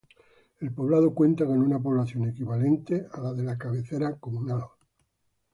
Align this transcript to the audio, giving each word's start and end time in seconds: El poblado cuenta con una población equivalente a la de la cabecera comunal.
El 0.59 0.73
poblado 0.73 1.13
cuenta 1.13 1.45
con 1.45 1.61
una 1.61 1.77
población 1.79 2.27
equivalente 2.27 3.05
a 3.11 3.19
la 3.21 3.33
de 3.33 3.43
la 3.43 3.55
cabecera 3.55 4.15
comunal. 4.15 4.63